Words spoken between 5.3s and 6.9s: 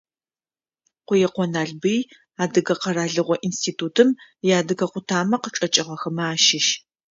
къычӏэкӏыгъэхэмэ ащыщ.